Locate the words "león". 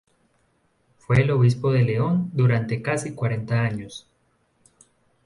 1.83-2.31